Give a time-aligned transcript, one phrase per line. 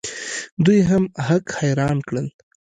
[0.65, 2.27] دوی هم هک حیران کړل.